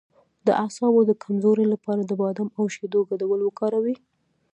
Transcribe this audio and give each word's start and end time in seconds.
د 0.47 0.47
اعصابو 0.63 1.01
د 1.05 1.11
کمزوری 1.23 1.65
لپاره 1.73 2.01
د 2.05 2.11
بادام 2.21 2.49
او 2.57 2.65
شیدو 2.75 2.99
ګډول 3.09 3.39
وکاروئ 3.43 3.95